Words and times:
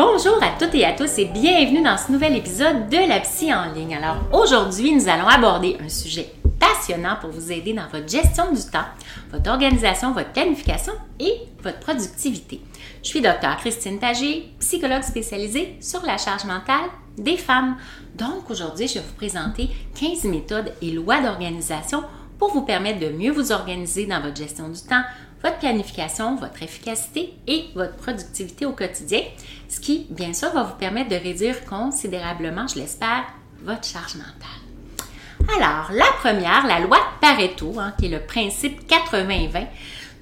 Bonjour 0.00 0.40
à 0.40 0.50
toutes 0.56 0.76
et 0.76 0.84
à 0.84 0.92
tous 0.92 1.18
et 1.18 1.24
bienvenue 1.24 1.82
dans 1.82 1.98
ce 1.98 2.12
nouvel 2.12 2.36
épisode 2.36 2.88
de 2.88 3.08
la 3.08 3.18
psy 3.18 3.52
en 3.52 3.72
ligne. 3.72 3.96
Alors 3.96 4.18
aujourd'hui, 4.32 4.94
nous 4.94 5.08
allons 5.08 5.26
aborder 5.26 5.76
un 5.84 5.88
sujet 5.88 6.32
passionnant 6.60 7.16
pour 7.20 7.30
vous 7.30 7.50
aider 7.50 7.72
dans 7.72 7.88
votre 7.88 8.08
gestion 8.08 8.52
du 8.52 8.62
temps, 8.62 8.86
votre 9.32 9.50
organisation, 9.50 10.12
votre 10.12 10.30
planification 10.30 10.92
et 11.18 11.32
votre 11.64 11.80
productivité. 11.80 12.60
Je 13.02 13.08
suis 13.08 13.20
docteur 13.20 13.56
Christine 13.56 13.98
Tagé, 13.98 14.52
psychologue 14.60 15.02
spécialisée 15.02 15.74
sur 15.80 16.06
la 16.06 16.16
charge 16.16 16.44
mentale 16.44 16.90
des 17.16 17.36
femmes. 17.36 17.76
Donc 18.14 18.48
aujourd'hui, 18.50 18.86
je 18.86 19.00
vais 19.00 19.00
vous 19.00 19.16
présenter 19.16 19.68
15 19.98 20.30
méthodes 20.30 20.72
et 20.80 20.92
lois 20.92 21.20
d'organisation 21.20 22.04
pour 22.38 22.52
vous 22.52 22.62
permettre 22.62 23.00
de 23.00 23.08
mieux 23.08 23.32
vous 23.32 23.50
organiser 23.50 24.06
dans 24.06 24.20
votre 24.20 24.36
gestion 24.36 24.68
du 24.68 24.80
temps, 24.80 25.02
votre 25.42 25.58
planification, 25.58 26.36
votre 26.36 26.62
efficacité 26.62 27.34
et 27.46 27.66
votre 27.74 27.96
productivité 27.96 28.66
au 28.66 28.72
quotidien, 28.72 29.20
ce 29.68 29.80
qui, 29.80 30.06
bien 30.10 30.32
sûr, 30.32 30.52
va 30.52 30.64
vous 30.64 30.76
permettre 30.76 31.10
de 31.10 31.16
réduire 31.16 31.64
considérablement, 31.64 32.66
je 32.66 32.76
l'espère, 32.76 33.24
votre 33.62 33.84
charge 33.86 34.16
mentale. 34.16 35.56
Alors, 35.56 35.90
la 35.92 36.12
première, 36.18 36.66
la 36.66 36.80
loi 36.80 36.98
de 36.98 37.20
Pareto, 37.20 37.78
hein, 37.78 37.94
qui 37.98 38.06
est 38.06 38.08
le 38.08 38.20
principe 38.20 38.90
80-20. 38.90 39.66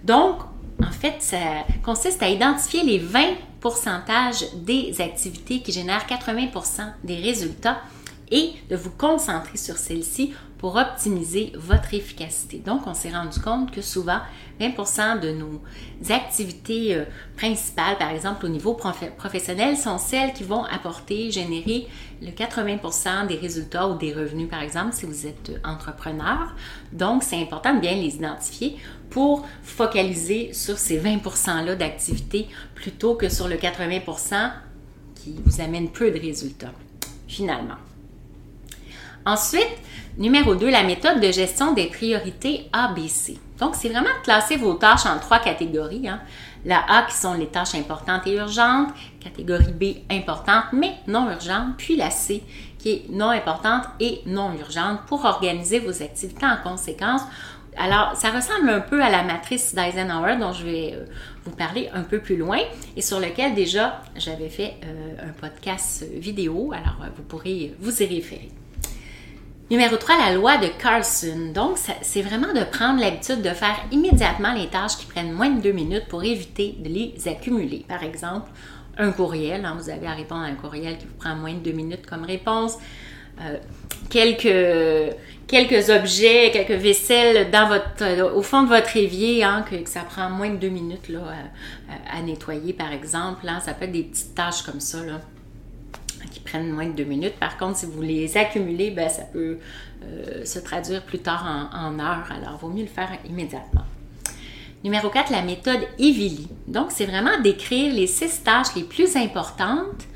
Donc, 0.04 0.36
en 0.82 0.90
fait, 0.90 1.16
ça 1.20 1.38
consiste 1.82 2.22
à 2.22 2.28
identifier 2.28 2.82
les 2.82 3.00
20% 3.00 3.34
des 4.56 5.00
activités 5.00 5.60
qui 5.60 5.72
génèrent 5.72 6.06
80% 6.06 6.92
des 7.02 7.16
résultats 7.16 7.80
et 8.30 8.52
de 8.70 8.76
vous 8.76 8.90
concentrer 8.90 9.56
sur 9.56 9.76
celles-ci 9.76 10.32
pour 10.58 10.76
optimiser 10.76 11.52
votre 11.54 11.94
efficacité. 11.94 12.58
Donc, 12.58 12.86
on 12.86 12.94
s'est 12.94 13.10
rendu 13.10 13.38
compte 13.40 13.70
que 13.70 13.82
souvent, 13.82 14.20
20% 14.60 15.20
de 15.20 15.30
nos 15.30 15.60
activités 16.08 16.94
euh, 16.94 17.04
principales, 17.36 17.98
par 17.98 18.10
exemple 18.10 18.46
au 18.46 18.48
niveau 18.48 18.74
professionnel, 18.74 19.76
sont 19.76 19.98
celles 19.98 20.32
qui 20.32 20.44
vont 20.44 20.64
apporter, 20.64 21.30
générer 21.30 21.86
le 22.22 22.30
80% 22.30 23.26
des 23.26 23.36
résultats 23.36 23.88
ou 23.88 23.98
des 23.98 24.14
revenus, 24.14 24.48
par 24.48 24.62
exemple, 24.62 24.94
si 24.94 25.04
vous 25.04 25.26
êtes 25.26 25.52
entrepreneur. 25.62 26.54
Donc, 26.92 27.22
c'est 27.22 27.40
important 27.40 27.74
de 27.74 27.80
bien 27.80 27.94
les 27.94 28.16
identifier 28.16 28.76
pour 29.10 29.46
focaliser 29.62 30.52
sur 30.54 30.78
ces 30.78 30.96
20 30.96 31.18
%-là 31.18 31.74
d'activités 31.76 32.48
plutôt 32.74 33.14
que 33.14 33.28
sur 33.28 33.46
le 33.46 33.56
80% 33.56 34.50
qui 35.14 35.36
vous 35.44 35.60
amène 35.60 35.90
peu 35.90 36.10
de 36.10 36.18
résultats, 36.18 36.72
finalement. 37.28 37.76
Ensuite, 39.26 39.76
numéro 40.18 40.54
2, 40.54 40.70
la 40.70 40.84
méthode 40.84 41.18
de 41.18 41.32
gestion 41.32 41.72
des 41.72 41.86
priorités 41.86 42.68
ABC. 42.72 43.40
Donc, 43.58 43.74
c'est 43.74 43.88
vraiment 43.88 44.14
de 44.20 44.22
classer 44.22 44.56
vos 44.56 44.74
tâches 44.74 45.04
en 45.04 45.18
trois 45.18 45.40
catégories. 45.40 46.06
Hein. 46.06 46.20
La 46.64 46.84
A 46.88 47.02
qui 47.02 47.16
sont 47.16 47.34
les 47.34 47.48
tâches 47.48 47.74
importantes 47.74 48.24
et 48.28 48.34
urgentes, 48.34 48.90
catégorie 49.18 49.72
B 49.72 50.12
importante 50.12 50.66
mais 50.72 50.92
non 51.08 51.28
urgente, 51.28 51.76
puis 51.76 51.96
la 51.96 52.10
C 52.10 52.44
qui 52.78 52.90
est 52.90 53.04
non 53.10 53.30
importante 53.30 53.82
et 53.98 54.20
non 54.26 54.52
urgente 54.52 55.00
pour 55.08 55.24
organiser 55.24 55.80
vos 55.80 56.02
activités 56.04 56.46
en 56.46 56.58
conséquence. 56.62 57.22
Alors, 57.76 58.14
ça 58.14 58.30
ressemble 58.30 58.70
un 58.70 58.80
peu 58.80 59.02
à 59.02 59.10
la 59.10 59.24
matrice 59.24 59.74
d'Eisenhower 59.74 60.36
dont 60.36 60.52
je 60.52 60.64
vais 60.64 60.92
euh, 60.94 61.04
vous 61.44 61.50
parler 61.50 61.90
un 61.92 62.02
peu 62.02 62.20
plus 62.20 62.36
loin 62.36 62.60
et 62.96 63.02
sur 63.02 63.18
lequel 63.18 63.54
déjà 63.54 64.00
j'avais 64.14 64.48
fait 64.48 64.74
euh, 64.84 65.28
un 65.28 65.32
podcast 65.32 66.04
vidéo. 66.14 66.72
Alors, 66.72 66.96
vous 67.16 67.24
pourrez 67.24 67.74
vous 67.80 68.02
y 68.02 68.06
référer. 68.06 68.50
Numéro 69.68 69.96
3, 69.96 70.16
la 70.18 70.32
loi 70.32 70.58
de 70.58 70.68
Carlson. 70.68 71.50
Donc, 71.52 71.76
c'est 72.00 72.22
vraiment 72.22 72.52
de 72.52 72.62
prendre 72.62 73.00
l'habitude 73.00 73.42
de 73.42 73.48
faire 73.48 73.76
immédiatement 73.90 74.54
les 74.54 74.68
tâches 74.68 74.96
qui 74.96 75.06
prennent 75.06 75.32
moins 75.32 75.50
de 75.50 75.60
deux 75.60 75.72
minutes 75.72 76.06
pour 76.08 76.22
éviter 76.22 76.76
de 76.78 76.88
les 76.88 77.14
accumuler. 77.26 77.84
Par 77.88 78.04
exemple, 78.04 78.48
un 78.96 79.10
courriel, 79.10 79.64
hein, 79.64 79.76
vous 79.76 79.90
avez 79.90 80.06
à 80.06 80.12
répondre 80.12 80.42
à 80.42 80.44
un 80.44 80.54
courriel 80.54 80.98
qui 80.98 81.06
vous 81.06 81.16
prend 81.18 81.34
moins 81.34 81.54
de 81.54 81.58
deux 81.58 81.72
minutes 81.72 82.06
comme 82.06 82.22
réponse. 82.22 82.78
Euh, 83.40 83.58
quelques, 84.08 85.90
objets, 85.90 86.52
quelques 86.52 86.80
vaisselles 86.80 87.50
dans 87.50 87.66
votre, 87.66 88.34
au 88.36 88.42
fond 88.42 88.62
de 88.62 88.68
votre 88.68 88.96
évier, 88.96 89.42
hein, 89.42 89.64
que, 89.68 89.76
ça 89.90 90.02
prend 90.02 90.30
moins 90.30 90.50
de 90.50 90.58
deux 90.58 90.68
minutes 90.68 91.10
à, 92.08 92.22
nettoyer, 92.22 92.72
par 92.72 92.92
exemple. 92.92 93.48
Hein. 93.48 93.58
ça 93.58 93.74
peut 93.74 93.86
être 93.86 93.92
des 93.92 94.04
petites 94.04 94.36
tâches 94.36 94.62
comme 94.62 94.78
ça. 94.78 94.98
Qui 96.30 96.40
prennent 96.40 96.70
moins 96.70 96.86
de 96.86 96.92
deux 96.92 97.04
minutes. 97.04 97.34
Par 97.38 97.56
contre, 97.56 97.78
si 97.78 97.86
vous 97.86 98.02
les 98.02 98.36
accumulez, 98.36 98.90
ben, 98.90 99.08
ça 99.08 99.22
peut 99.22 99.58
euh, 100.02 100.44
se 100.44 100.58
traduire 100.58 101.02
plus 101.02 101.18
tard 101.18 101.68
en, 101.72 101.98
heures. 101.98 102.28
Alors, 102.30 102.58
il 102.58 102.60
vaut 102.60 102.72
mieux 102.72 102.82
le 102.82 102.88
faire 102.88 103.10
immédiatement. 103.28 103.84
Numéro 104.84 105.08
4, 105.08 105.30
la 105.30 105.42
méthode 105.42 105.80
Evili. 105.98 106.48
Donc, 106.66 106.90
c'est 106.90 107.06
vraiment 107.06 107.40
d'écrire 107.40 107.92
les 107.92 108.06
six 108.06 108.42
tâches 108.42 108.74
les 108.76 108.84
plus 108.84 109.16
importantes 109.16 110.06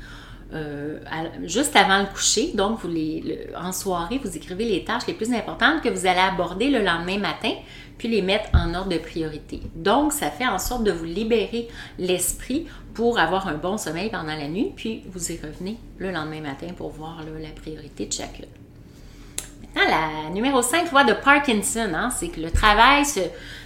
euh, 0.53 0.99
juste 1.43 1.75
avant 1.75 1.99
le 1.99 2.07
coucher. 2.07 2.51
Donc, 2.53 2.79
vous 2.79 2.89
les, 2.89 3.47
en 3.57 3.71
soirée, 3.71 4.19
vous 4.23 4.35
écrivez 4.35 4.65
les 4.65 4.83
tâches 4.83 5.07
les 5.07 5.13
plus 5.13 5.33
importantes 5.33 5.81
que 5.81 5.89
vous 5.89 6.05
allez 6.05 6.19
aborder 6.19 6.69
le 6.69 6.79
lendemain 6.79 7.17
matin, 7.19 7.53
puis 8.01 8.09
les 8.09 8.23
mettre 8.23 8.49
en 8.55 8.73
ordre 8.73 8.89
de 8.89 8.97
priorité. 8.97 9.61
Donc, 9.75 10.11
ça 10.11 10.31
fait 10.31 10.47
en 10.47 10.57
sorte 10.57 10.83
de 10.83 10.91
vous 10.91 11.05
libérer 11.05 11.67
l'esprit 11.99 12.65
pour 12.95 13.19
avoir 13.19 13.47
un 13.47 13.53
bon 13.53 13.77
sommeil 13.77 14.09
pendant 14.09 14.35
la 14.35 14.47
nuit, 14.47 14.71
puis 14.75 15.03
vous 15.11 15.31
y 15.31 15.37
revenez 15.37 15.77
le 15.99 16.09
lendemain 16.09 16.41
matin 16.41 16.69
pour 16.75 16.89
voir 16.89 17.19
la 17.39 17.49
priorité 17.49 18.07
de 18.07 18.11
chacune. 18.11 18.47
Maintenant, 19.61 19.87
la 19.87 20.31
numéro 20.31 20.63
5 20.63 20.91
loi 20.91 21.03
de 21.03 21.13
Parkinson, 21.13 21.91
hein, 21.93 22.09
c'est 22.09 22.29
que 22.29 22.41
le 22.41 22.49
travail 22.49 23.03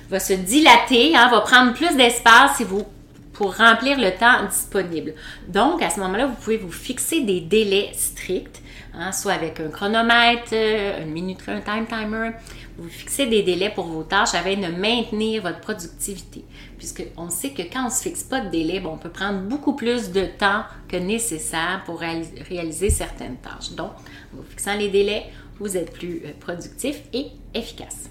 va 0.09 0.19
se 0.19 0.33
dilater, 0.33 1.15
hein, 1.15 1.29
va 1.29 1.39
prendre 1.39 1.71
plus 1.71 1.95
d'espace 1.95 2.57
si 2.57 2.65
vous 2.65 2.85
pour 3.35 3.55
remplir 3.57 3.99
le 3.99 4.11
temps 4.11 4.45
disponible. 4.47 5.13
Donc, 5.47 5.81
à 5.81 5.89
ce 5.89 5.99
moment-là, 5.99 6.25
vous 6.25 6.35
pouvez 6.35 6.57
vous 6.57 6.71
fixer 6.71 7.21
des 7.21 7.41
délais 7.41 7.91
stricts, 7.93 8.61
hein, 8.93 9.11
soit 9.11 9.33
avec 9.33 9.59
un 9.59 9.67
chronomètre, 9.67 10.53
euh, 10.53 11.03
une 11.03 11.11
minuterie, 11.11 11.51
un 11.51 11.59
time 11.59 11.85
timer. 11.85 12.31
Vous 12.77 12.87
fixez 12.87 13.25
des 13.27 13.43
délais 13.43 13.69
pour 13.69 13.85
vos 13.85 14.03
tâches 14.03 14.33
afin 14.33 14.55
de 14.55 14.67
maintenir 14.67 15.41
votre 15.41 15.59
productivité. 15.59 16.45
Puisqu'on 16.77 17.29
sait 17.29 17.51
que 17.51 17.61
quand 17.61 17.81
on 17.81 17.85
ne 17.85 17.89
se 17.89 18.03
fixe 18.03 18.23
pas 18.23 18.39
de 18.39 18.49
délai, 18.49 18.81
on 18.85 18.97
peut 18.97 19.09
prendre 19.09 19.41
beaucoup 19.41 19.73
plus 19.73 20.11
de 20.11 20.25
temps 20.25 20.63
que 20.87 20.97
nécessaire 20.97 21.83
pour 21.85 21.99
réaliser 21.99 22.89
certaines 22.89 23.37
tâches. 23.37 23.71
Donc, 23.71 23.91
en 24.33 24.37
vous 24.37 24.43
fixant 24.49 24.75
les 24.77 24.89
délais, 24.89 25.25
vous 25.59 25.75
êtes 25.75 25.91
plus 25.91 26.21
euh, 26.25 26.31
productif 26.39 27.01
et 27.13 27.27
efficace. 27.53 28.09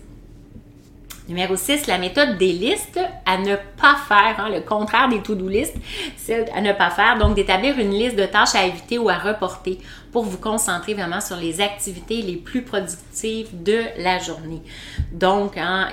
Numéro 1.26 1.56
6, 1.56 1.86
la 1.86 1.96
méthode 1.96 2.36
des 2.36 2.52
listes 2.52 3.00
à 3.24 3.38
ne 3.38 3.56
pas 3.56 3.96
faire, 4.06 4.36
hein, 4.38 4.50
le 4.50 4.60
contraire 4.60 5.08
des 5.08 5.22
to-do 5.22 5.48
list, 5.48 5.74
c'est 6.18 6.50
à 6.52 6.60
ne 6.60 6.72
pas 6.72 6.90
faire, 6.90 7.18
donc 7.18 7.34
d'établir 7.34 7.78
une 7.78 7.92
liste 7.92 8.16
de 8.16 8.26
tâches 8.26 8.54
à 8.54 8.66
éviter 8.66 8.98
ou 8.98 9.08
à 9.08 9.16
reporter 9.16 9.78
pour 10.12 10.24
vous 10.24 10.36
concentrer 10.36 10.92
vraiment 10.92 11.22
sur 11.22 11.36
les 11.36 11.62
activités 11.62 12.20
les 12.20 12.36
plus 12.36 12.60
productives 12.60 13.48
de 13.64 13.80
la 13.96 14.18
journée. 14.18 14.60
Donc, 15.12 15.56
hein, 15.56 15.88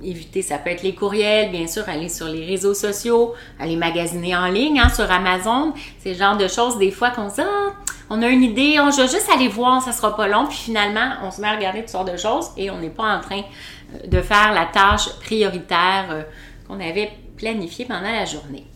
éviter, 0.00 0.42
ça 0.42 0.58
peut 0.58 0.70
être 0.70 0.84
les 0.84 0.94
courriels, 0.94 1.50
bien 1.50 1.66
sûr, 1.66 1.88
aller 1.88 2.08
sur 2.08 2.26
les 2.26 2.46
réseaux 2.46 2.74
sociaux, 2.74 3.34
aller 3.58 3.74
magasiner 3.74 4.36
en 4.36 4.46
ligne, 4.46 4.78
hein, 4.78 4.90
sur 4.94 5.10
Amazon, 5.10 5.74
c'est 5.98 6.12
le 6.12 6.18
genre 6.18 6.36
de 6.36 6.46
choses 6.46 6.78
des 6.78 6.92
fois 6.92 7.10
qu'on 7.10 7.28
se 7.28 7.36
dit, 7.36 7.42
ah, 7.42 7.72
on 8.10 8.20
a 8.20 8.28
une 8.28 8.42
idée, 8.42 8.76
on 8.78 8.90
va 8.90 9.06
juste 9.06 9.28
aller 9.34 9.48
voir, 9.48 9.82
ça 9.82 9.92
sera 9.92 10.14
pas 10.14 10.28
long, 10.28 10.46
puis 10.46 10.58
finalement, 10.58 11.14
on 11.22 11.30
se 11.30 11.40
met 11.40 11.48
à 11.48 11.56
regarder 11.56 11.80
toutes 11.80 11.88
sortes 11.88 12.12
de 12.12 12.18
choses 12.18 12.50
et 12.58 12.70
on 12.70 12.78
n'est 12.78 12.90
pas 12.90 13.16
en 13.16 13.20
train 13.20 13.42
de 14.06 14.20
faire 14.20 14.52
la 14.52 14.66
tâche 14.66 15.08
prioritaire 15.20 16.06
euh, 16.10 16.22
qu'on 16.66 16.80
avait 16.80 17.10
planifiée 17.36 17.84
pendant 17.84 18.02
la 18.02 18.24
journée. 18.24 18.66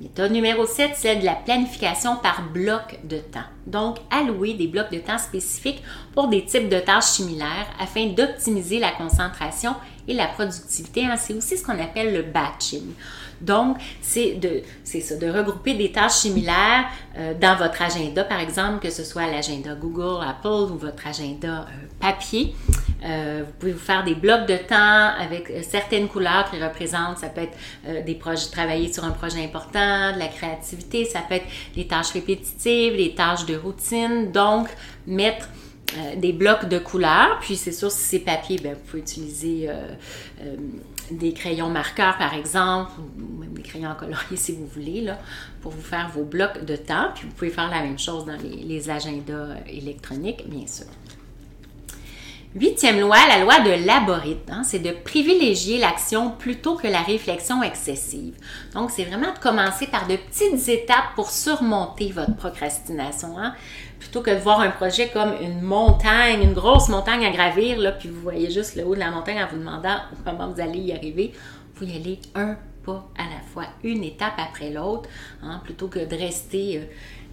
Méthode 0.00 0.30
numéro 0.30 0.64
7, 0.64 0.92
c'est 0.94 1.16
de 1.16 1.24
la 1.24 1.34
planification 1.34 2.16
par 2.16 2.42
bloc 2.52 3.00
de 3.02 3.18
temps. 3.18 3.40
Donc, 3.66 3.96
allouer 4.12 4.54
des 4.54 4.68
blocs 4.68 4.92
de 4.92 4.98
temps 4.98 5.18
spécifiques 5.18 5.82
pour 6.14 6.28
des 6.28 6.44
types 6.44 6.68
de 6.68 6.78
tâches 6.78 7.04
similaires 7.04 7.66
afin 7.80 8.06
d'optimiser 8.06 8.78
la 8.78 8.92
concentration 8.92 9.74
et 10.06 10.14
la 10.14 10.28
productivité. 10.28 11.04
Hein, 11.04 11.16
c'est 11.16 11.34
aussi 11.34 11.58
ce 11.58 11.64
qu'on 11.64 11.80
appelle 11.82 12.14
le 12.14 12.22
batching. 12.22 12.92
Donc, 13.40 13.78
c'est 14.00 14.34
de, 14.34 14.62
ça, 14.84 15.16
de 15.16 15.28
regrouper 15.28 15.74
des 15.74 15.90
tâches 15.90 16.12
similaires 16.12 16.86
euh, 17.16 17.34
dans 17.34 17.56
votre 17.56 17.82
agenda, 17.82 18.22
par 18.22 18.38
exemple, 18.38 18.78
que 18.80 18.90
ce 18.90 19.02
soit 19.02 19.26
l'agenda 19.26 19.74
Google, 19.74 20.24
Apple 20.24 20.72
ou 20.72 20.78
votre 20.78 21.06
agenda 21.08 21.62
euh, 21.62 21.86
papier. 21.98 22.54
Euh, 23.04 23.42
vous 23.46 23.52
pouvez 23.58 23.72
vous 23.72 23.78
faire 23.78 24.04
des 24.04 24.14
blocs 24.14 24.46
de 24.46 24.56
temps 24.56 25.12
avec 25.18 25.52
certaines 25.68 26.08
couleurs 26.08 26.50
qui 26.50 26.62
représentent, 26.62 27.18
ça 27.18 27.28
peut 27.28 27.42
être 27.42 28.04
des 28.04 28.14
projets, 28.14 28.50
travailler 28.50 28.92
sur 28.92 29.04
un 29.04 29.10
projet 29.10 29.42
important, 29.44 30.12
de 30.12 30.18
la 30.18 30.28
créativité, 30.28 31.04
ça 31.04 31.20
peut 31.20 31.36
être 31.36 31.46
des 31.74 31.86
tâches 31.86 32.12
répétitives, 32.12 32.96
des 32.96 33.14
tâches 33.14 33.46
de 33.46 33.56
routine. 33.56 34.32
Donc, 34.32 34.68
mettre 35.06 35.48
des 36.16 36.32
blocs 36.32 36.68
de 36.68 36.78
couleurs. 36.78 37.38
Puis 37.40 37.56
c'est 37.56 37.72
sûr, 37.72 37.90
si 37.90 38.02
c'est 38.02 38.18
papier, 38.18 38.58
ben, 38.62 38.74
vous 38.74 38.80
pouvez 38.80 39.00
utiliser 39.00 39.70
des 41.10 41.32
crayons 41.32 41.70
marqueurs, 41.70 42.16
par 42.18 42.34
exemple, 42.34 42.92
ou 43.00 43.40
même 43.40 43.52
des 43.52 43.62
crayons 43.62 43.94
coloriés 43.98 44.24
si 44.36 44.52
vous 44.52 44.66
voulez, 44.66 45.02
là, 45.02 45.18
pour 45.60 45.72
vous 45.72 45.82
faire 45.82 46.10
vos 46.10 46.24
blocs 46.24 46.64
de 46.64 46.76
temps. 46.76 47.10
Puis 47.14 47.26
vous 47.26 47.34
pouvez 47.34 47.50
faire 47.50 47.70
la 47.70 47.82
même 47.82 47.98
chose 47.98 48.24
dans 48.24 48.36
les, 48.36 48.90
agendas 48.90 49.56
électroniques, 49.66 50.48
bien 50.48 50.66
sûr. 50.66 50.86
Huitième 52.54 53.00
loi, 53.00 53.18
la 53.28 53.40
loi 53.40 53.60
de 53.60 53.84
l'aborite, 53.84 54.50
hein, 54.50 54.62
c'est 54.64 54.78
de 54.78 54.90
privilégier 54.90 55.78
l'action 55.78 56.30
plutôt 56.30 56.76
que 56.76 56.86
la 56.88 57.02
réflexion 57.02 57.62
excessive. 57.62 58.34
Donc, 58.74 58.90
c'est 58.90 59.04
vraiment 59.04 59.32
de 59.32 59.38
commencer 59.38 59.86
par 59.86 60.06
de 60.06 60.16
petites 60.16 60.68
étapes 60.68 61.14
pour 61.14 61.30
surmonter 61.30 62.10
votre 62.10 62.34
procrastination. 62.36 63.38
Hein 63.38 63.54
plutôt 63.98 64.22
que 64.22 64.30
de 64.30 64.40
voir 64.40 64.60
un 64.60 64.70
projet 64.70 65.08
comme 65.08 65.34
une 65.40 65.60
montagne, 65.60 66.42
une 66.42 66.54
grosse 66.54 66.88
montagne 66.88 67.24
à 67.24 67.30
gravir, 67.30 67.78
là, 67.78 67.92
puis 67.92 68.08
vous 68.08 68.20
voyez 68.20 68.50
juste 68.50 68.76
le 68.76 68.84
haut 68.84 68.94
de 68.94 69.00
la 69.00 69.10
montagne 69.10 69.42
en 69.42 69.46
vous 69.48 69.58
demandant 69.58 69.98
comment 70.24 70.48
vous 70.50 70.60
allez 70.60 70.78
y 70.78 70.92
arriver, 70.92 71.32
vous 71.74 71.86
y 71.86 71.96
allez 71.96 72.18
un 72.34 72.56
pas 72.84 73.06
à 73.18 73.24
la 73.24 73.40
fois, 73.52 73.66
une 73.82 74.04
étape 74.04 74.34
après 74.38 74.70
l'autre, 74.70 75.08
hein, 75.42 75.60
plutôt 75.64 75.88
que 75.88 75.98
de 75.98 76.16
rester 76.16 76.78
euh, 76.78 76.84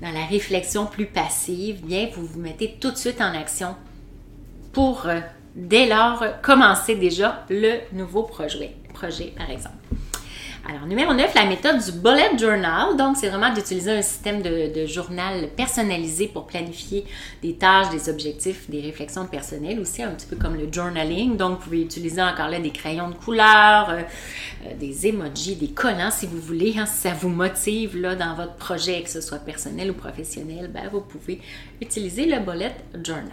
dans 0.02 0.12
la 0.12 0.26
réflexion 0.26 0.86
plus 0.86 1.06
passive, 1.06 1.86
bien, 1.86 2.10
vous 2.14 2.26
vous 2.26 2.40
mettez 2.40 2.78
tout 2.80 2.92
de 2.92 2.98
suite 2.98 3.22
en 3.22 3.34
action 3.34 3.76
pour, 4.76 5.06
euh, 5.06 5.22
dès 5.56 5.88
lors, 5.88 6.22
commencer 6.42 6.96
déjà 6.96 7.46
le 7.50 7.80
nouveau 7.94 8.24
projet, 8.24 8.76
projet 8.94 9.34
par 9.36 9.50
exemple. 9.50 9.78
Alors, 10.68 10.86
numéro 10.88 11.14
9, 11.14 11.34
la 11.36 11.46
méthode 11.46 11.78
du 11.78 11.92
bullet 11.92 12.38
journal. 12.38 12.98
Donc, 12.98 13.16
c'est 13.18 13.30
vraiment 13.30 13.54
d'utiliser 13.54 13.92
un 13.92 14.02
système 14.02 14.42
de, 14.42 14.86
journal 14.88 15.48
personnalisé 15.56 16.28
pour 16.28 16.48
planifier 16.48 17.06
des 17.42 17.54
tâches, 17.54 17.92
des 17.92 18.10
objectifs, 18.10 18.70
des 18.70 18.82
réflexions 18.82 19.28
personnelles 19.28 19.80
aussi, 19.80 20.02
un 20.02 20.10
petit 20.10 20.26
peu 20.26 20.36
comme 20.36 20.56
le 20.56 20.68
journaling. 20.70 21.38
Donc, 21.38 21.60
vous 21.60 21.66
pouvez 21.66 21.82
utiliser 21.84 22.22
encore 22.22 22.50
là 22.50 22.60
des 22.60 22.72
crayons 22.72 23.10
de 23.10 23.14
couleur, 23.14 23.92
euh, 23.92 24.02
euh, 24.66 24.74
des 24.78 25.08
emojis, 25.08 25.56
des 25.56 25.70
collants 25.70 26.12
si 26.12 26.26
vous 26.26 26.42
voulez. 26.42 26.74
Hein, 26.78 26.88
si 26.88 27.02
ça 27.02 27.14
vous 27.14 27.30
motive 27.30 27.96
là, 27.96 28.16
dans 28.16 28.34
votre 28.34 28.56
projet, 28.56 29.04
que 29.04 29.10
ce 29.10 29.22
soit 29.22 29.40
personnel 29.40 29.92
ou 29.92 29.94
professionnel, 29.94 30.70
ben, 30.74 30.90
vous 30.92 31.02
pouvez 31.02 31.40
utiliser 31.80 32.26
le 32.26 32.40
bullet 32.40 32.76
journal. 33.04 33.30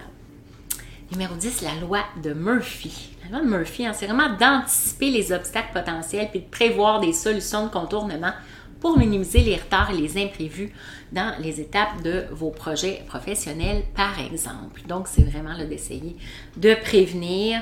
Numéro 1.13 1.35
10, 1.35 1.61
la 1.61 1.75
loi 1.75 2.05
de 2.23 2.33
Murphy. 2.33 3.11
La 3.25 3.37
loi 3.37 3.45
de 3.45 3.51
Murphy, 3.51 3.85
hein, 3.85 3.93
c'est 3.93 4.07
vraiment 4.07 4.35
d'anticiper 4.35 5.11
les 5.11 5.31
obstacles 5.31 5.75
potentiels 5.75 6.29
puis 6.31 6.41
de 6.41 6.47
prévoir 6.47 7.01
des 7.01 7.13
solutions 7.13 7.67
de 7.67 7.71
contournement 7.71 8.33
pour 8.81 8.97
minimiser 8.97 9.41
les 9.41 9.57
retards 9.57 9.91
et 9.91 10.01
les 10.01 10.17
imprévus 10.23 10.73
dans 11.13 11.35
les 11.39 11.61
étapes 11.61 12.03
de 12.03 12.25
vos 12.31 12.49
projets 12.49 13.05
professionnels, 13.07 13.83
par 13.95 14.19
exemple. 14.21 14.81
Donc, 14.89 15.07
c'est 15.07 15.23
vraiment 15.23 15.55
d'essayer 15.59 16.17
de 16.57 16.75
prévenir, 16.83 17.61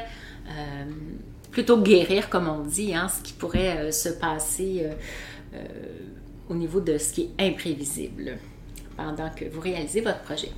euh, 0.48 0.84
plutôt 1.50 1.78
guérir, 1.78 2.30
comme 2.30 2.46
on 2.46 2.60
dit, 2.60 2.94
hein, 2.94 3.08
ce 3.08 3.20
qui 3.20 3.32
pourrait 3.32 3.78
euh, 3.78 3.90
se 3.90 4.10
passer 4.10 4.86
euh, 5.54 5.64
au 6.48 6.54
niveau 6.54 6.78
de 6.78 6.98
ce 6.98 7.12
qui 7.14 7.22
est 7.36 7.48
imprévisible 7.48 8.38
pendant 8.96 9.28
que 9.30 9.44
vous 9.46 9.60
réalisez 9.60 10.02
votre 10.02 10.20
projet. 10.20 10.52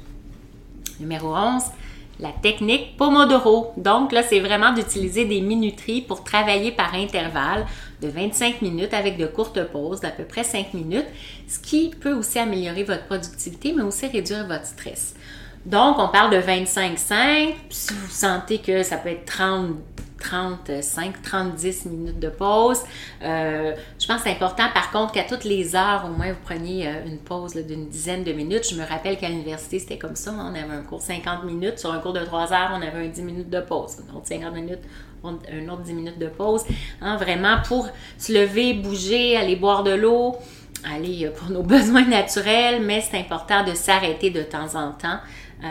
Numéro 1.01 1.35
11, 1.35 1.63
la 2.21 2.31
technique 2.31 2.97
Pomodoro. 2.97 3.73
Donc 3.77 4.13
là, 4.13 4.23
c'est 4.23 4.41
vraiment 4.41 4.73
d'utiliser 4.73 5.25
des 5.25 5.41
minuteries 5.41 6.03
pour 6.03 6.25
travailler 6.25 6.73
par 6.73 6.95
intervalle 6.95 7.67
de 8.01 8.09
25 8.09 8.63
minutes 8.63 8.95
avec 8.95 9.17
de 9.17 9.27
courtes 9.27 9.63
pauses 9.71 10.01
d'à 10.01 10.11
peu 10.11 10.25
près 10.25 10.45
5 10.45 10.75
minutes, 10.75 11.07
ce 11.49 11.59
qui 11.59 11.91
peut 11.91 12.15
aussi 12.15 12.39
améliorer 12.39 12.85
votre 12.85 13.07
productivité, 13.07 13.73
mais 13.77 13.83
aussi 13.83 14.07
réduire 14.07 14.47
votre 14.47 14.67
stress. 14.67 15.15
Donc, 15.65 15.99
on 15.99 16.09
parle 16.09 16.31
de 16.33 16.39
25-5. 16.39 17.55
Si 17.71 17.95
vous 17.95 18.11
sentez 18.11 18.59
que 18.59 18.83
ça 18.83 18.97
peut 18.97 19.11
être 19.11 19.27
30 19.27 19.77
35, 20.23 21.21
30 21.23 21.65
minutes 21.87 22.21
de 22.21 22.29
pause. 22.29 22.81
Euh, 23.23 23.75
je 23.99 24.07
pense 24.07 24.19
que 24.19 24.23
c'est 24.25 24.31
important, 24.31 24.65
par 24.73 24.91
contre, 24.91 25.13
qu'à 25.13 25.25
toutes 25.25 25.45
les 25.45 25.75
heures, 25.75 26.05
au 26.07 26.17
moins, 26.17 26.29
vous 26.29 26.41
preniez 26.45 26.87
euh, 26.87 27.05
une 27.07 27.19
pause 27.19 27.55
d'une 27.55 27.89
dizaine 27.89 28.23
de 28.23 28.33
minutes. 28.33 28.69
Je 28.71 28.77
me 28.77 28.87
rappelle 28.87 29.19
qu'à 29.19 29.29
l'université, 29.29 29.81
c'était 29.81 29.99
comme 29.99 30.15
ça. 30.15 30.33
On 30.33 30.55
avait 30.55 30.73
un 30.73 30.83
cours 30.83 31.03
50 31.03 31.45
minutes. 31.45 31.79
Sur 31.79 31.93
un 31.93 31.99
cours 31.99 32.13
de 32.13 32.25
3 32.25 32.53
heures, 32.53 32.71
on 32.73 32.83
avait 32.83 33.05
un 33.05 33.09
10 33.09 33.23
minutes 33.23 33.51
de 33.51 33.61
pause. 33.61 33.97
Donc, 34.13 34.25
50 34.25 34.55
minutes, 34.55 34.81
un 35.25 35.69
autre 35.69 35.83
10 35.83 35.93
minutes 35.93 36.19
de 36.19 36.29
pause. 36.29 36.63
Hein, 37.01 37.17
vraiment 37.17 37.59
pour 37.67 37.89
se 38.17 38.33
lever, 38.33 38.75
bouger, 38.75 39.37
aller 39.37 39.57
boire 39.57 39.83
de 39.83 39.93
l'eau 39.93 40.37
aller 40.85 41.27
euh, 41.27 41.31
pour 41.31 41.51
nos 41.51 41.63
besoins 41.75 42.07
naturels, 42.07 42.83
mais 42.83 43.01
c'est 43.01 43.19
important 43.19 43.65
de 43.65 43.75
s'arrêter 43.75 44.31
de 44.31 44.43
temps 44.43 44.75
en 44.75 44.91
temps, 44.91 45.19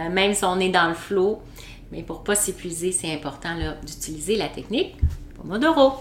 même 0.10 0.34
si 0.34 0.46
on 0.46 0.58
est 0.58 0.70
dans 0.70 0.88
le 0.88 0.94
flot. 0.94 1.42
Mais 1.92 2.04
pour 2.04 2.20
ne 2.20 2.24
pas 2.24 2.36
s'épuiser, 2.36 2.92
c'est 2.92 3.14
important 3.14 3.56
d'utiliser 3.86 4.36
la 4.36 4.48
technique 4.48 4.96
Pomodoro. 5.36 5.94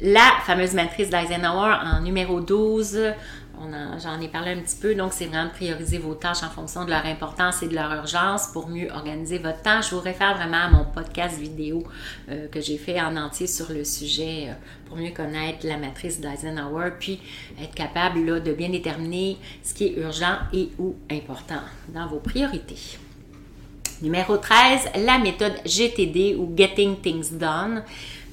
La 0.00 0.32
fameuse 0.44 0.74
matrice 0.74 1.10
d'Eisenhower 1.10 1.76
en 1.84 2.00
numéro 2.00 2.40
12, 2.40 2.98
j'en 4.02 4.20
ai 4.20 4.28
parlé 4.28 4.52
un 4.52 4.60
petit 4.60 4.76
peu, 4.76 4.94
donc 4.94 5.12
c'est 5.12 5.26
vraiment 5.26 5.46
de 5.46 5.52
prioriser 5.52 5.98
vos 5.98 6.14
tâches 6.14 6.42
en 6.42 6.48
fonction 6.48 6.84
de 6.84 6.90
leur 6.90 7.06
importance 7.06 7.62
et 7.62 7.68
de 7.68 7.74
leur 7.74 7.92
urgence 7.92 8.48
pour 8.48 8.68
mieux 8.68 8.90
organiser 8.90 9.38
votre 9.38 9.62
temps. 9.62 9.80
Je 9.80 9.94
vous 9.94 10.00
réfère 10.00 10.36
vraiment 10.36 10.64
à 10.64 10.68
mon 10.70 10.84
podcast 10.84 11.38
vidéo 11.38 11.84
euh, 12.28 12.48
que 12.48 12.60
j'ai 12.60 12.78
fait 12.78 13.00
en 13.00 13.16
entier 13.16 13.46
sur 13.46 13.70
le 13.72 13.84
sujet 13.84 14.48
euh, 14.48 14.54
pour 14.86 14.96
mieux 14.96 15.12
connaître 15.12 15.66
la 15.66 15.76
matrice 15.76 16.20
d'Eisenhower, 16.20 16.90
puis 16.98 17.20
être 17.60 17.74
capable 17.74 18.42
de 18.42 18.52
bien 18.52 18.70
déterminer 18.70 19.38
ce 19.62 19.74
qui 19.74 19.86
est 19.86 19.98
urgent 19.98 20.38
et 20.52 20.70
ou 20.78 20.96
important 21.10 21.62
dans 21.94 22.08
vos 22.08 22.18
priorités. 22.18 22.98
Numéro 24.02 24.36
13, 24.36 25.04
la 25.06 25.18
méthode 25.18 25.54
GTD 25.64 26.34
ou 26.34 26.52
Getting 26.56 26.96
Things 27.00 27.38
Done. 27.38 27.84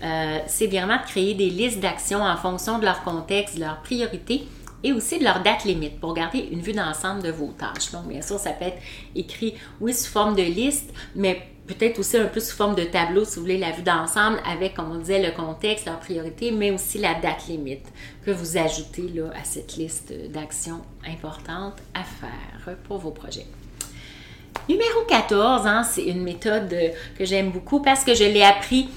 Euh, 0.03 0.39
c'est 0.47 0.65
vraiment 0.65 0.97
de 0.97 1.03
créer 1.03 1.35
des 1.35 1.51
listes 1.51 1.79
d'actions 1.79 2.23
en 2.23 2.37
fonction 2.37 2.79
de 2.79 2.85
leur 2.85 3.03
contexte, 3.03 3.55
de 3.55 3.59
leurs 3.59 3.79
priorités 3.81 4.47
et 4.83 4.93
aussi 4.93 5.19
de 5.19 5.23
leur 5.23 5.43
date 5.43 5.65
limite 5.65 5.99
pour 5.99 6.15
garder 6.15 6.47
une 6.51 6.61
vue 6.61 6.71
d'ensemble 6.71 7.21
de 7.21 7.29
vos 7.29 7.53
tâches. 7.55 7.91
Donc, 7.91 8.07
bien 8.07 8.23
sûr, 8.23 8.39
ça 8.39 8.51
peut 8.51 8.65
être 8.65 8.81
écrit, 9.15 9.53
oui, 9.79 9.93
sous 9.93 10.09
forme 10.09 10.35
de 10.35 10.41
liste, 10.41 10.91
mais 11.15 11.39
peut-être 11.67 11.99
aussi 11.99 12.17
un 12.17 12.25
peu 12.25 12.39
sous 12.39 12.55
forme 12.55 12.73
de 12.73 12.85
tableau, 12.85 13.23
si 13.23 13.35
vous 13.35 13.41
voulez, 13.41 13.59
la 13.59 13.71
vue 13.71 13.83
d'ensemble 13.83 14.39
avec, 14.49 14.73
comme 14.73 14.91
on 14.91 14.97
disait, 14.97 15.21
le 15.21 15.35
contexte, 15.35 15.85
leurs 15.85 15.99
priorités, 15.99 16.49
mais 16.49 16.71
aussi 16.71 16.97
la 16.97 17.13
date 17.13 17.45
limite 17.47 17.85
que 18.25 18.31
vous 18.31 18.57
ajoutez 18.57 19.07
là, 19.13 19.29
à 19.39 19.43
cette 19.43 19.75
liste 19.75 20.13
d'actions 20.31 20.81
importantes 21.07 21.77
à 21.93 22.03
faire 22.03 22.75
pour 22.87 22.97
vos 22.97 23.11
projets. 23.11 23.45
Numéro 24.69 25.01
14, 25.07 25.65
hein, 25.65 25.81
c'est 25.81 26.03
une 26.03 26.21
méthode 26.21 26.71
euh, 26.73 26.89
que 27.17 27.25
j'aime 27.25 27.49
beaucoup 27.49 27.81
parce 27.81 28.03
que 28.03 28.13
je 28.13 28.23
l'ai 28.23 28.43
appris 28.43 28.87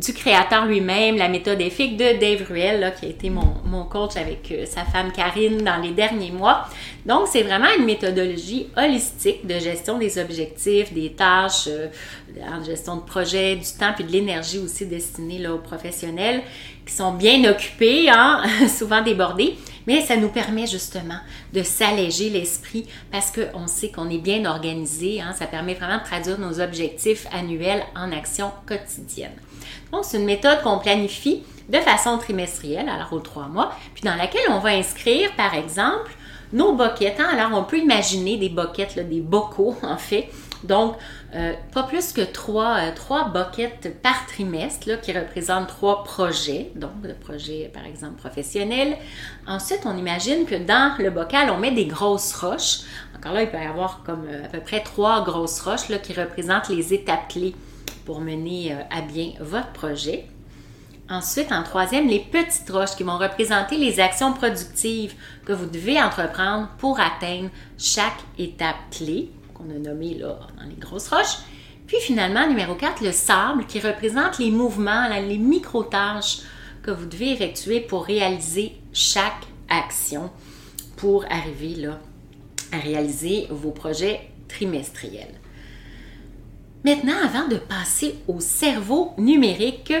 du 0.00 0.12
créateur 0.12 0.66
lui-même, 0.66 1.16
la 1.16 1.28
méthode 1.28 1.60
EFIC 1.60 1.96
de 1.96 2.18
Dave 2.18 2.46
Ruel, 2.48 2.92
qui 2.98 3.06
a 3.06 3.08
été 3.08 3.30
mon, 3.30 3.54
mon 3.64 3.84
coach 3.84 4.16
avec 4.16 4.50
euh, 4.50 4.64
sa 4.66 4.84
femme 4.84 5.12
Karine 5.12 5.58
dans 5.58 5.76
les 5.76 5.90
derniers 5.90 6.30
mois. 6.30 6.64
Donc, 7.06 7.28
c'est 7.30 7.42
vraiment 7.42 7.68
une 7.78 7.84
méthodologie 7.84 8.68
holistique 8.76 9.46
de 9.46 9.58
gestion 9.58 9.98
des 9.98 10.18
objectifs, 10.18 10.92
des 10.92 11.12
tâches, 11.12 11.68
euh, 11.68 11.88
en 12.50 12.64
gestion 12.64 12.96
de 12.96 13.02
projet, 13.02 13.56
du 13.56 13.66
temps, 13.78 13.92
puis 13.94 14.04
de 14.04 14.12
l'énergie 14.12 14.58
aussi 14.58 14.86
destinée 14.86 15.38
là, 15.38 15.54
aux 15.54 15.58
professionnels 15.58 16.42
qui 16.86 16.94
sont 16.94 17.12
bien 17.12 17.48
occupés, 17.50 18.08
hein, 18.10 18.42
souvent 18.68 19.02
débordés, 19.02 19.54
mais 19.86 20.00
ça 20.00 20.16
nous 20.16 20.28
permet 20.28 20.66
justement 20.66 21.18
de 21.52 21.62
s'alléger 21.62 22.30
l'esprit 22.30 22.86
parce 23.10 23.32
qu'on 23.32 23.66
sait 23.66 23.90
qu'on 23.90 24.10
est 24.10 24.18
bien 24.18 24.44
organisé. 24.44 25.20
Hein, 25.20 25.34
ça 25.38 25.46
permet 25.46 25.74
vraiment 25.74 25.98
de 25.98 26.04
traduire 26.04 26.38
nos 26.38 26.60
objectifs 26.60 27.26
annuels 27.32 27.84
en 27.96 28.12
actions 28.12 28.52
quotidiennes. 28.66 29.30
Donc, 29.92 30.04
c'est 30.04 30.18
une 30.18 30.24
méthode 30.24 30.62
qu'on 30.62 30.78
planifie 30.78 31.42
de 31.68 31.78
façon 31.78 32.18
trimestrielle, 32.18 32.88
alors 32.88 33.12
aux 33.12 33.20
trois 33.20 33.48
mois, 33.48 33.72
puis 33.94 34.02
dans 34.02 34.16
laquelle 34.16 34.42
on 34.50 34.58
va 34.58 34.70
inscrire, 34.70 35.34
par 35.36 35.54
exemple, 35.54 36.12
nos 36.52 36.74
boquettes. 36.74 37.20
Hein. 37.20 37.28
Alors, 37.32 37.58
on 37.58 37.64
peut 37.64 37.78
imaginer 37.78 38.36
des 38.36 38.48
boquettes, 38.48 38.98
des 39.08 39.20
bocaux, 39.20 39.76
en 39.82 39.96
fait, 39.96 40.28
donc, 40.64 40.96
euh, 41.34 41.54
pas 41.72 41.82
plus 41.84 42.12
que 42.12 42.20
trois, 42.20 42.78
euh, 42.78 43.24
buckets 43.32 44.00
par 44.02 44.26
trimestre 44.26 45.00
qui 45.00 45.12
représentent 45.12 45.68
trois 45.68 46.04
projets, 46.04 46.70
donc 46.76 46.92
le 47.02 47.14
projet 47.14 47.70
par 47.72 47.84
exemple 47.84 48.16
professionnel. 48.16 48.96
Ensuite, 49.46 49.80
on 49.84 49.96
imagine 49.96 50.44
que 50.46 50.54
dans 50.54 50.94
le 50.98 51.10
bocal, 51.10 51.50
on 51.50 51.58
met 51.58 51.72
des 51.72 51.86
grosses 51.86 52.34
roches. 52.34 52.80
Encore 53.16 53.32
là, 53.32 53.42
il 53.42 53.50
peut 53.50 53.58
y 53.58 53.66
avoir 53.66 54.02
comme 54.04 54.26
euh, 54.28 54.44
à 54.44 54.48
peu 54.48 54.60
près 54.60 54.80
trois 54.80 55.24
grosses 55.24 55.60
roches 55.60 55.86
qui 56.02 56.12
représentent 56.12 56.68
les 56.68 56.94
étapes 56.94 57.28
clés 57.28 57.54
pour 58.04 58.20
mener 58.20 58.76
à 58.90 59.00
bien 59.00 59.32
votre 59.40 59.70
projet. 59.72 60.26
Ensuite, 61.08 61.52
en 61.52 61.62
troisième, 61.62 62.08
les 62.08 62.18
petites 62.18 62.68
roches 62.68 62.96
qui 62.96 63.04
vont 63.04 63.18
représenter 63.18 63.76
les 63.76 64.00
actions 64.00 64.32
productives 64.32 65.14
que 65.44 65.52
vous 65.52 65.66
devez 65.66 66.02
entreprendre 66.02 66.68
pour 66.78 66.98
atteindre 66.98 67.50
chaque 67.78 68.18
étape 68.38 68.76
clé 68.90 69.30
qu'on 69.62 69.74
a 69.74 69.78
nommé 69.78 70.14
là, 70.14 70.38
dans 70.58 70.68
les 70.68 70.76
grosses 70.76 71.08
roches. 71.08 71.38
Puis 71.86 71.98
finalement, 72.00 72.46
numéro 72.48 72.74
4, 72.74 73.02
le 73.04 73.12
sable 73.12 73.66
qui 73.66 73.80
représente 73.80 74.38
les 74.38 74.50
mouvements, 74.50 75.08
les 75.08 75.38
micro-tâches 75.38 76.40
que 76.82 76.90
vous 76.90 77.06
devez 77.06 77.32
effectuer 77.32 77.80
pour 77.80 78.04
réaliser 78.04 78.76
chaque 78.92 79.46
action 79.68 80.30
pour 80.96 81.24
arriver 81.30 81.74
là, 81.74 81.98
à 82.72 82.78
réaliser 82.78 83.46
vos 83.50 83.70
projets 83.70 84.30
trimestriels. 84.48 85.40
Maintenant, 86.84 87.16
avant 87.24 87.48
de 87.48 87.56
passer 87.56 88.16
au 88.28 88.40
cerveau 88.40 89.12
numérique, 89.16 89.92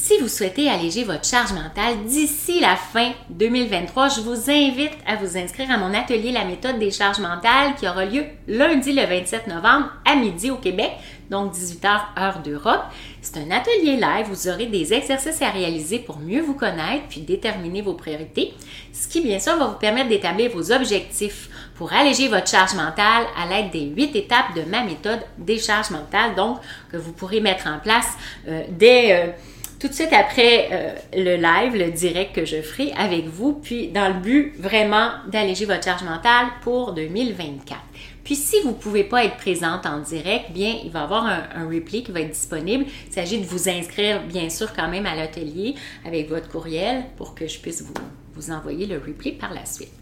si 0.00 0.16
vous 0.18 0.28
souhaitez 0.28 0.70
alléger 0.70 1.02
votre 1.02 1.26
charge 1.26 1.52
mentale 1.52 2.04
d'ici 2.06 2.60
la 2.60 2.76
fin 2.76 3.10
2023, 3.30 4.08
je 4.08 4.20
vous 4.20 4.48
invite 4.48 4.92
à 5.04 5.16
vous 5.16 5.36
inscrire 5.36 5.72
à 5.72 5.76
mon 5.76 5.92
atelier 5.92 6.30
La 6.30 6.44
méthode 6.44 6.78
des 6.78 6.92
charges 6.92 7.18
mentales 7.18 7.74
qui 7.76 7.88
aura 7.88 8.04
lieu 8.04 8.22
lundi 8.46 8.92
le 8.92 9.04
27 9.04 9.48
novembre 9.48 9.90
à 10.04 10.14
midi 10.14 10.52
au 10.52 10.56
Québec, 10.56 10.92
donc 11.30 11.52
18h 11.52 12.00
heure 12.16 12.38
d'Europe. 12.44 12.84
C'est 13.20 13.38
un 13.38 13.50
atelier 13.50 13.96
live, 13.96 14.26
vous 14.30 14.48
aurez 14.48 14.66
des 14.66 14.94
exercices 14.94 15.42
à 15.42 15.50
réaliser 15.50 15.98
pour 15.98 16.20
mieux 16.20 16.42
vous 16.42 16.54
connaître 16.54 17.08
puis 17.08 17.22
déterminer 17.22 17.82
vos 17.82 17.94
priorités, 17.94 18.54
ce 18.92 19.08
qui 19.08 19.20
bien 19.20 19.40
sûr 19.40 19.56
va 19.56 19.66
vous 19.66 19.78
permettre 19.78 20.10
d'établir 20.10 20.52
vos 20.52 20.70
objectifs 20.70 21.48
pour 21.74 21.92
alléger 21.92 22.28
votre 22.28 22.48
charge 22.48 22.74
mentale 22.74 23.24
à 23.36 23.46
l'aide 23.48 23.72
des 23.72 23.86
huit 23.86 24.14
étapes 24.14 24.54
de 24.54 24.62
ma 24.62 24.84
méthode 24.84 25.20
des 25.38 25.58
charges 25.58 25.90
mentales, 25.90 26.36
donc 26.36 26.60
que 26.92 26.96
vous 26.96 27.12
pourrez 27.12 27.40
mettre 27.40 27.66
en 27.66 27.80
place 27.80 28.16
euh, 28.46 28.62
dès... 28.70 29.12
Euh, 29.12 29.32
tout 29.78 29.88
de 29.88 29.92
suite 29.92 30.12
après 30.12 30.68
euh, 30.72 30.94
le 31.14 31.36
live, 31.36 31.76
le 31.76 31.92
direct 31.92 32.34
que 32.34 32.44
je 32.44 32.60
ferai 32.62 32.92
avec 32.92 33.26
vous, 33.26 33.54
puis 33.54 33.88
dans 33.88 34.08
le 34.08 34.20
but 34.20 34.54
vraiment 34.58 35.10
d'alléger 35.30 35.66
votre 35.66 35.84
charge 35.84 36.02
mentale 36.02 36.46
pour 36.62 36.92
2024. 36.92 37.80
Puis 38.24 38.34
si 38.34 38.60
vous 38.62 38.70
ne 38.70 38.74
pouvez 38.74 39.04
pas 39.04 39.24
être 39.24 39.36
présente 39.36 39.86
en 39.86 40.00
direct, 40.00 40.50
bien, 40.50 40.76
il 40.84 40.90
va 40.90 41.00
y 41.00 41.02
avoir 41.02 41.24
un, 41.24 41.66
replay 41.66 42.02
qui 42.02 42.12
va 42.12 42.20
être 42.20 42.32
disponible. 42.32 42.84
Il 43.06 43.12
s'agit 43.12 43.40
de 43.40 43.46
vous 43.46 43.68
inscrire, 43.68 44.22
bien 44.22 44.50
sûr, 44.50 44.74
quand 44.74 44.88
même 44.88 45.06
à 45.06 45.14
l'atelier 45.14 45.76
avec 46.04 46.28
votre 46.28 46.48
courriel 46.48 47.04
pour 47.16 47.34
que 47.34 47.46
je 47.46 47.58
puisse 47.58 47.82
vous, 47.82 47.94
vous 48.34 48.50
envoyer 48.50 48.86
le 48.86 48.96
replay 48.96 49.32
par 49.32 49.54
la 49.54 49.64
suite. 49.64 49.92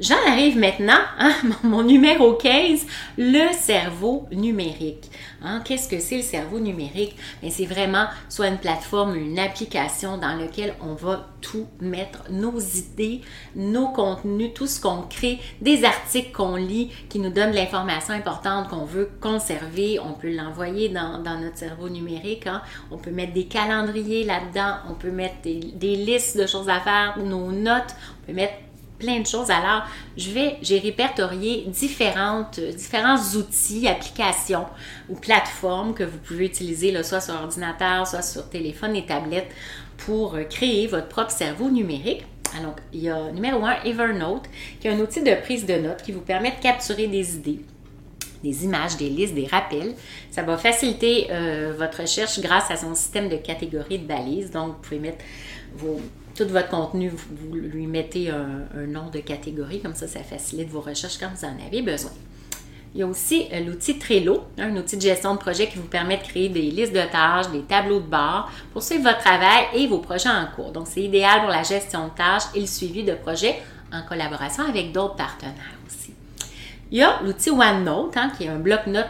J'en 0.00 0.16
arrive 0.26 0.58
maintenant 0.58 0.98
à 1.18 1.26
hein, 1.28 1.34
mon 1.62 1.84
numéro 1.84 2.32
15, 2.32 2.84
le 3.16 3.52
cerveau 3.52 4.26
numérique. 4.32 5.08
Hein, 5.40 5.62
qu'est-ce 5.64 5.88
que 5.88 6.00
c'est 6.00 6.16
le 6.16 6.22
cerveau 6.22 6.58
numérique? 6.58 7.14
c'est 7.48 7.66
vraiment 7.66 8.06
soit 8.28 8.48
une 8.48 8.58
plateforme, 8.58 9.14
une 9.14 9.38
application 9.38 10.18
dans 10.18 10.34
laquelle 10.34 10.74
on 10.80 10.94
va 10.94 11.28
tout 11.40 11.68
mettre, 11.80 12.24
nos 12.30 12.58
idées, 12.58 13.20
nos 13.54 13.86
contenus, 13.88 14.50
tout 14.52 14.66
ce 14.66 14.80
qu'on 14.80 15.02
crée, 15.02 15.38
des 15.60 15.84
articles 15.84 16.32
qu'on 16.32 16.56
lit 16.56 16.90
qui 17.08 17.20
nous 17.20 17.30
donnent 17.30 17.52
l'information 17.52 18.14
importante 18.14 18.68
qu'on 18.68 18.86
veut 18.86 19.10
conserver. 19.20 20.00
On 20.00 20.14
peut 20.14 20.34
l'envoyer 20.34 20.88
dans, 20.88 21.22
notre 21.22 21.58
cerveau 21.58 21.88
numérique. 21.88 22.48
Hein. 22.48 22.62
On 22.90 22.96
peut 22.96 23.12
mettre 23.12 23.32
des 23.32 23.44
calendriers 23.44 24.24
là-dedans. 24.24 24.78
On 24.90 24.94
peut 24.94 25.12
mettre 25.12 25.36
des, 25.44 25.60
des 25.60 25.94
listes 25.94 26.36
de 26.36 26.46
choses 26.46 26.68
à 26.68 26.80
faire, 26.80 27.16
nos 27.18 27.52
notes. 27.52 27.94
On 28.22 28.26
peut 28.26 28.32
mettre 28.32 28.54
plein 28.98 29.20
de 29.20 29.26
choses. 29.26 29.50
Alors, 29.50 29.84
je 30.16 30.30
vais, 30.30 30.56
j'ai 30.62 30.78
répertorié 30.78 31.64
différentes, 31.68 32.60
différents 32.60 33.18
outils, 33.36 33.88
applications 33.88 34.66
ou 35.08 35.16
plateformes 35.16 35.94
que 35.94 36.04
vous 36.04 36.18
pouvez 36.18 36.46
utiliser, 36.46 37.02
soit 37.02 37.20
sur 37.20 37.34
ordinateur, 37.34 38.06
soit 38.06 38.22
sur 38.22 38.48
téléphone 38.48 38.96
et 38.96 39.06
tablette, 39.06 39.48
pour 39.96 40.34
euh, 40.34 40.44
créer 40.44 40.86
votre 40.86 41.08
propre 41.08 41.30
cerveau 41.30 41.70
numérique. 41.70 42.24
Alors, 42.58 42.76
il 42.92 43.00
y 43.00 43.08
a 43.08 43.32
numéro 43.32 43.64
un, 43.64 43.82
Evernote, 43.84 44.44
qui 44.80 44.88
est 44.88 44.90
un 44.90 45.00
outil 45.00 45.22
de 45.22 45.34
prise 45.34 45.66
de 45.66 45.74
notes 45.74 46.02
qui 46.02 46.12
vous 46.12 46.20
permet 46.20 46.50
de 46.52 46.62
capturer 46.62 47.06
des 47.08 47.34
idées 47.36 47.60
des 48.44 48.64
images, 48.64 48.98
des 48.98 49.08
listes, 49.08 49.34
des 49.34 49.46
rappels. 49.46 49.94
Ça 50.30 50.42
va 50.42 50.58
faciliter 50.58 51.28
euh, 51.30 51.72
votre 51.76 52.02
recherche 52.02 52.38
grâce 52.40 52.70
à 52.70 52.76
son 52.76 52.94
système 52.94 53.30
de 53.30 53.36
catégories 53.36 53.98
de 53.98 54.06
balises. 54.06 54.50
Donc, 54.50 54.68
vous 54.68 54.82
pouvez 54.82 54.98
mettre 54.98 55.24
vos, 55.74 55.98
tout 56.34 56.48
votre 56.48 56.68
contenu, 56.68 57.10
vous, 57.10 57.54
lui 57.54 57.86
mettez 57.86 58.30
un, 58.30 58.86
nom 58.86 59.08
de 59.10 59.20
catégorie, 59.20 59.80
comme 59.80 59.94
ça, 59.94 60.08
ça 60.08 60.20
facilite 60.20 60.68
vos 60.68 60.80
recherches 60.80 61.18
quand 61.18 61.30
vous 61.34 61.44
en 61.44 61.66
avez 61.66 61.82
besoin. 61.82 62.10
Il 62.94 63.00
y 63.00 63.02
a 63.02 63.06
aussi 63.06 63.48
euh, 63.52 63.60
l'outil 63.60 63.98
Trello, 63.98 64.44
un 64.56 64.76
outil 64.76 64.96
de 64.96 65.02
gestion 65.02 65.34
de 65.34 65.40
projet 65.40 65.66
qui 65.66 65.78
vous 65.78 65.88
permet 65.88 66.16
de 66.16 66.22
créer 66.22 66.48
des 66.48 66.62
listes 66.62 66.92
de 66.92 67.02
tâches, 67.10 67.50
des 67.50 67.62
tableaux 67.62 67.98
de 67.98 68.06
bord 68.06 68.48
pour 68.72 68.84
suivre 68.84 69.02
votre 69.02 69.18
travail 69.18 69.64
et 69.74 69.88
vos 69.88 69.98
projets 69.98 70.28
en 70.28 70.46
cours. 70.54 70.70
Donc, 70.70 70.86
c'est 70.88 71.02
idéal 71.02 71.40
pour 71.40 71.50
la 71.50 71.64
gestion 71.64 72.06
de 72.06 72.12
tâches 72.14 72.44
et 72.54 72.60
le 72.60 72.66
suivi 72.66 73.02
de 73.02 73.14
projets 73.14 73.60
en 73.92 74.02
collaboration 74.02 74.64
avec 74.64 74.92
d'autres 74.92 75.16
partenaires 75.16 75.54
aussi. 75.86 76.14
Il 76.92 76.98
y 76.98 77.02
a 77.02 77.20
l'outil 77.24 77.50
OneNote, 77.50 78.16
hein, 78.16 78.30
qui 78.36 78.44
est 78.44 78.48
un 78.48 78.58
bloc-notes 78.58 79.06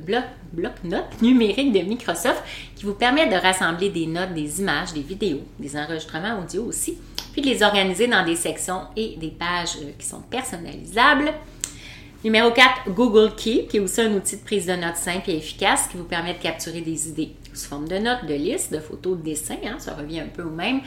bloc, 0.00 0.24
bloc-notes 0.52 1.22
numérique 1.22 1.72
de 1.72 1.80
Microsoft 1.80 2.42
qui 2.74 2.84
vous 2.84 2.94
permet 2.94 3.26
de 3.28 3.34
rassembler 3.34 3.90
des 3.90 4.06
notes, 4.06 4.34
des 4.34 4.60
images, 4.60 4.92
des 4.92 5.00
vidéos, 5.00 5.42
des 5.58 5.76
enregistrements 5.76 6.40
audio 6.40 6.64
aussi, 6.64 6.98
puis 7.32 7.42
de 7.42 7.46
les 7.46 7.62
organiser 7.62 8.06
dans 8.06 8.24
des 8.24 8.36
sections 8.36 8.82
et 8.96 9.16
des 9.16 9.30
pages 9.30 9.76
euh, 9.82 9.90
qui 9.98 10.06
sont 10.06 10.22
personnalisables. 10.22 11.32
Numéro 12.24 12.50
4, 12.50 12.90
Google 12.90 13.34
Keep, 13.36 13.68
qui 13.68 13.76
est 13.76 13.80
aussi 13.80 14.00
un 14.00 14.12
outil 14.14 14.36
de 14.36 14.42
prise 14.42 14.66
de 14.66 14.72
notes 14.72 14.96
simple 14.96 15.30
et 15.30 15.36
efficace 15.36 15.86
qui 15.88 15.96
vous 15.96 16.04
permet 16.04 16.34
de 16.34 16.38
capturer 16.42 16.80
des 16.80 17.08
idées 17.08 17.32
sous 17.56 17.68
forme 17.68 17.88
de 17.88 17.98
notes, 17.98 18.26
de 18.26 18.34
listes, 18.34 18.72
de 18.72 18.78
photos, 18.78 19.16
de 19.18 19.22
dessins. 19.22 19.56
Hein, 19.64 19.76
ça 19.78 19.94
revient 19.94 20.20
un 20.20 20.28
peu 20.28 20.42
au 20.42 20.50
même. 20.50 20.80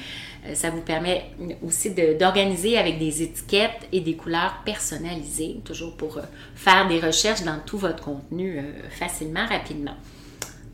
Euh, 0.45 0.55
ça 0.55 0.69
vous 0.69 0.81
permet 0.81 1.31
aussi 1.65 1.91
d'organiser 1.91 2.77
avec 2.77 2.99
des 2.99 3.23
étiquettes 3.23 3.88
et 3.91 4.01
des 4.01 4.15
couleurs 4.15 4.61
personnalisées, 4.65 5.61
toujours 5.65 5.95
pour 5.97 6.17
euh, 6.17 6.21
faire 6.55 6.88
des 6.88 6.99
recherches 6.99 7.43
dans 7.43 7.59
tout 7.65 7.77
votre 7.77 8.03
contenu 8.03 8.61
facilement, 8.89 9.45
rapidement. 9.47 9.95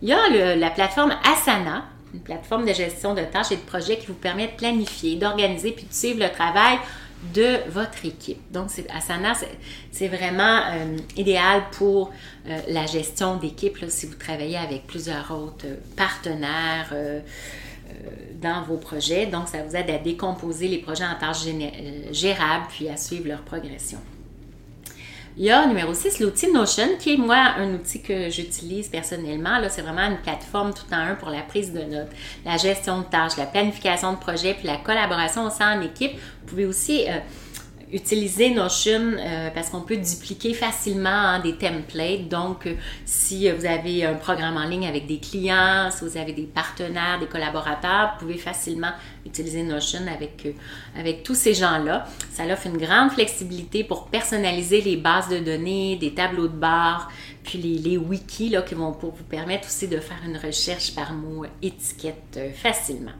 Il 0.01 0.09
y 0.09 0.13
a 0.13 0.55
la 0.55 0.69
plateforme 0.69 1.13
Asana, 1.23 1.85
une 2.13 2.21
plateforme 2.21 2.65
de 2.65 2.73
gestion 2.73 3.13
de 3.13 3.21
tâches 3.21 3.51
et 3.51 3.55
de 3.55 3.61
projets 3.61 3.97
qui 3.97 4.07
vous 4.07 4.13
permet 4.13 4.47
de 4.47 4.53
planifier, 4.53 5.15
d'organiser 5.15 5.71
puis 5.71 5.85
de 5.85 5.93
suivre 5.93 6.19
le 6.19 6.29
travail 6.29 6.77
de 7.33 7.69
votre 7.69 8.05
équipe. 8.05 8.39
Donc, 8.51 8.69
Asana, 8.93 9.33
c'est 9.91 10.07
vraiment 10.07 10.61
euh, 10.71 10.97
idéal 11.15 11.63
pour 11.71 12.11
euh, 12.47 12.59
la 12.67 12.85
gestion 12.85 13.37
d'équipe 13.37 13.77
si 13.89 14.05
vous 14.05 14.15
travaillez 14.15 14.57
avec 14.57 14.87
plusieurs 14.87 15.31
autres 15.31 15.65
partenaires 15.95 16.89
euh, 16.93 17.19
dans 18.41 18.63
vos 18.63 18.77
projets. 18.77 19.25
Donc, 19.25 19.47
ça 19.47 19.63
vous 19.63 19.75
aide 19.75 19.89
à 19.89 19.97
décomposer 19.97 20.67
les 20.67 20.79
projets 20.79 21.05
en 21.05 21.15
tâches 21.19 21.45
gérables 22.11 22.65
puis 22.69 22.89
à 22.89 22.97
suivre 22.97 23.27
leur 23.27 23.41
progression. 23.41 23.99
Il 25.37 25.43
y 25.43 25.51
a 25.51 25.67
numéro 25.67 25.93
6, 25.93 26.21
l'outil 26.21 26.49
Notion, 26.49 26.95
qui 26.97 27.15
est 27.15 27.17
moi 27.17 27.35
un 27.57 27.73
outil 27.73 28.01
que 28.01 28.29
j'utilise 28.29 28.87
personnellement. 28.87 29.59
Là, 29.59 29.67
c'est 29.67 29.81
vraiment 29.81 30.07
une 30.09 30.17
plateforme 30.19 30.73
tout 30.73 30.85
en 30.93 30.97
un 30.97 31.15
pour 31.15 31.29
la 31.29 31.41
prise 31.41 31.73
de 31.73 31.81
notes, 31.81 32.07
la 32.45 32.55
gestion 32.55 32.99
de 32.99 33.03
tâches, 33.03 33.35
la 33.37 33.45
planification 33.45 34.13
de 34.13 34.17
projets, 34.17 34.53
puis 34.53 34.65
la 34.65 34.77
collaboration 34.77 35.45
au 35.45 35.49
sein 35.49 35.77
en 35.77 35.81
équipe. 35.81 36.13
Vous 36.13 36.47
pouvez 36.47 36.65
aussi 36.65 37.05
euh, 37.09 37.17
utilisez 37.95 38.53
Notion 38.53 39.13
euh, 39.17 39.49
parce 39.51 39.69
qu'on 39.69 39.81
peut 39.81 39.95
dupliquer 39.95 40.53
facilement 40.53 41.09
hein, 41.09 41.39
des 41.39 41.55
templates. 41.55 42.27
Donc, 42.27 42.67
euh, 42.67 42.75
si 43.05 43.49
vous 43.49 43.65
avez 43.65 44.03
un 44.03 44.15
programme 44.15 44.57
en 44.57 44.65
ligne 44.65 44.85
avec 44.85 45.07
des 45.07 45.19
clients, 45.19 45.89
si 45.91 46.03
vous 46.03 46.17
avez 46.17 46.33
des 46.33 46.43
partenaires, 46.43 47.19
des 47.19 47.27
collaborateurs, 47.27 48.13
vous 48.13 48.25
pouvez 48.25 48.37
facilement 48.37 48.91
utiliser 49.25 49.63
Notion 49.63 50.01
avec, 50.13 50.45
avec 50.97 51.23
tous 51.23 51.35
ces 51.35 51.53
gens-là. 51.53 52.05
Ça 52.31 52.43
offre 52.45 52.67
une 52.67 52.77
grande 52.77 53.11
flexibilité 53.11 53.85
pour 53.85 54.07
personnaliser 54.07 54.81
les 54.81 54.97
bases 54.97 55.29
de 55.29 55.39
données, 55.39 55.95
des 55.95 56.13
tableaux 56.13 56.49
de 56.49 56.57
bord, 56.57 57.07
puis 57.43 57.59
les, 57.59 57.77
les 57.77 57.97
wikis 57.97 58.49
là, 58.49 58.61
qui 58.61 58.75
vont 58.75 58.91
pour 58.91 59.11
vous 59.11 59.23
permettre 59.23 59.67
aussi 59.67 59.87
de 59.87 59.99
faire 59.99 60.19
une 60.25 60.37
recherche 60.37 60.93
par 60.93 61.13
mot 61.13 61.45
étiquette 61.61 62.39
facilement. 62.55 63.13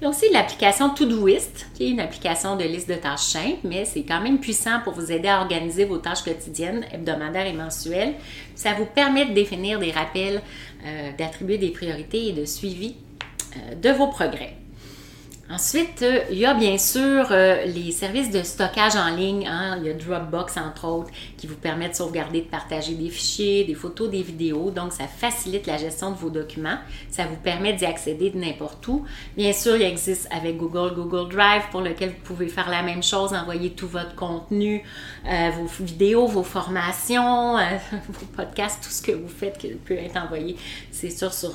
Il 0.00 0.04
y 0.04 0.06
a 0.06 0.10
aussi 0.10 0.30
l'application 0.30 0.90
Todoist, 0.90 1.66
qui 1.74 1.86
est 1.86 1.90
une 1.90 1.98
application 1.98 2.54
de 2.54 2.62
liste 2.62 2.88
de 2.88 2.94
tâches 2.94 3.18
simples, 3.18 3.58
mais 3.64 3.84
c'est 3.84 4.04
quand 4.04 4.20
même 4.20 4.38
puissant 4.38 4.78
pour 4.84 4.92
vous 4.92 5.10
aider 5.10 5.26
à 5.26 5.40
organiser 5.40 5.86
vos 5.86 5.98
tâches 5.98 6.22
quotidiennes, 6.22 6.86
hebdomadaires 6.92 7.48
et 7.48 7.52
mensuelles. 7.52 8.14
Ça 8.54 8.74
vous 8.74 8.84
permet 8.84 9.26
de 9.26 9.32
définir 9.32 9.80
des 9.80 9.90
rappels, 9.90 10.40
euh, 10.86 11.10
d'attribuer 11.18 11.58
des 11.58 11.70
priorités 11.70 12.28
et 12.28 12.32
de 12.32 12.44
suivi 12.44 12.94
euh, 13.56 13.74
de 13.74 13.90
vos 13.90 14.06
progrès. 14.06 14.54
Ensuite, 15.50 16.02
euh, 16.02 16.24
il 16.30 16.36
y 16.36 16.44
a 16.44 16.52
bien 16.52 16.76
sûr 16.76 17.28
euh, 17.30 17.64
les 17.64 17.90
services 17.90 18.30
de 18.30 18.42
stockage 18.42 18.96
en 18.96 19.16
ligne. 19.16 19.46
Hein. 19.46 19.78
Il 19.80 19.86
y 19.86 19.90
a 19.90 19.94
Dropbox, 19.94 20.58
entre 20.58 20.86
autres, 20.86 21.10
qui 21.38 21.46
vous 21.46 21.54
permet 21.54 21.88
de 21.88 21.94
sauvegarder, 21.94 22.42
de 22.42 22.48
partager 22.48 22.94
des 22.94 23.08
fichiers, 23.08 23.64
des 23.64 23.72
photos, 23.72 24.10
des 24.10 24.20
vidéos. 24.20 24.70
Donc, 24.70 24.92
ça 24.92 25.04
facilite 25.06 25.66
la 25.66 25.78
gestion 25.78 26.10
de 26.10 26.16
vos 26.16 26.28
documents. 26.28 26.76
Ça 27.08 27.24
vous 27.24 27.36
permet 27.36 27.72
d'y 27.72 27.86
accéder 27.86 28.28
de 28.28 28.36
n'importe 28.36 28.86
où. 28.88 29.06
Bien 29.38 29.54
sûr, 29.54 29.76
il 29.76 29.82
existe 29.84 30.28
avec 30.30 30.58
Google, 30.58 30.94
Google 30.94 31.34
Drive, 31.34 31.62
pour 31.70 31.80
lequel 31.80 32.10
vous 32.10 32.24
pouvez 32.24 32.48
faire 32.48 32.68
la 32.68 32.82
même 32.82 33.02
chose, 33.02 33.32
envoyer 33.32 33.70
tout 33.70 33.88
votre 33.88 34.14
contenu, 34.14 34.82
euh, 35.26 35.50
vos 35.56 35.82
vidéos, 35.82 36.26
vos 36.26 36.42
formations, 36.42 37.56
vos 38.08 38.26
podcasts, 38.36 38.84
tout 38.84 38.90
ce 38.90 39.00
que 39.00 39.12
vous 39.12 39.28
faites 39.28 39.56
qui 39.56 39.68
peut 39.68 39.94
être 39.94 40.18
envoyé, 40.18 40.56
c'est 40.90 41.08
sûr, 41.08 41.32
sur, 41.32 41.52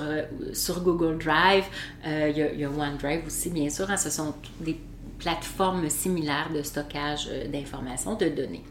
sur 0.53 0.81
Google 0.81 1.19
Drive. 1.19 1.65
il 2.03 2.59
y 2.59 2.63
a 2.65 2.69
OneDrive 2.69 3.27
aussi, 3.27 3.51
bien 3.51 3.69
sûr 3.69 3.82
Hein, 3.89 3.97
ce 3.97 4.09
sont 4.09 4.33
des 4.59 4.77
plateformes 5.19 5.89
similaires 5.89 6.49
de 6.53 6.61
stockage 6.61 7.27
euh, 7.29 7.47
d'informations, 7.47 8.15
de 8.15 8.29
données. 8.29 8.63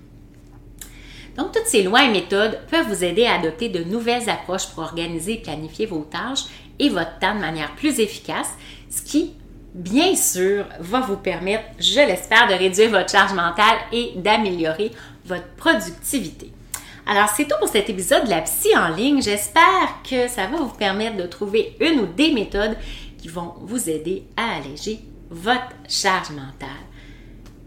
Donc, 1.37 1.53
toutes 1.53 1.67
ces 1.67 1.83
lois 1.83 2.05
et 2.05 2.11
méthodes 2.11 2.59
peuvent 2.71 2.89
vous 2.89 3.05
aider 3.05 3.25
à 3.25 3.35
adopter 3.35 3.71
de 3.71 3.83
nouvelles 3.85 4.29
approches 4.29 4.67
pour 4.67 4.83
organiser 4.83 5.35
et 5.35 5.43
planifier 5.43 5.87
vos 5.87 6.03
tâches 6.03 6.45
et 6.79 6.91
votre 6.91 7.19
temps 7.21 7.35
de 7.35 7.41
manière 7.41 7.75
plus 7.75 8.01
efficace, 8.01 8.51
ce 8.91 9.01
qui, 9.03 9.33
bien 9.73 10.15
sûr, 10.15 10.67
va 10.79 11.01
vous 11.01 11.17
permettre, 11.17 11.65
je 11.79 12.01
l'espère, 12.01 12.49
de 12.49 12.55
réduire 12.55 12.91
votre 12.91 13.11
charge 13.11 13.33
mentale 13.33 13.79
et 13.93 14.13
d'améliorer 14.17 14.91
votre 15.25 15.49
productivité. 15.57 16.53
Alors, 17.07 17.29
c'est 17.35 17.45
tout 17.45 17.57
pour 17.59 17.69
cet 17.69 17.89
épisode 17.89 18.25
de 18.25 18.31
la 18.31 18.43
psy 18.43 18.69
en 18.77 18.95
ligne. 18.95 19.23
J'espère 19.23 20.03
que 20.09 20.29
ça 20.29 20.47
va 20.47 20.59
vous 20.59 20.69
permettre 20.69 21.17
de 21.17 21.27
trouver 21.27 21.77
une 21.81 22.01
ou 22.01 22.07
des 22.07 22.33
méthodes 22.33 22.77
qui 23.23 23.29
vont 23.29 23.55
vous 23.61 23.89
aider 23.89 24.25
à 24.37 24.57
alléger 24.57 24.99
votre 25.31 25.73
charge 25.89 26.31
mentale. 26.31 26.69